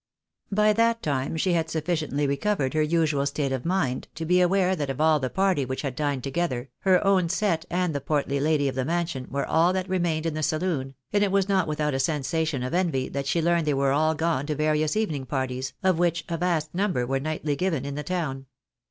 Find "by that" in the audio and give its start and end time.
0.51-1.03